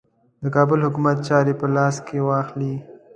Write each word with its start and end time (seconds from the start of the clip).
د 0.43 0.45
کابل 0.55 0.79
حکومت 0.85 1.17
چاري 1.27 1.53
په 1.61 1.67
لاس 1.75 1.95
کې 2.07 2.17
واخلي. 2.27 2.73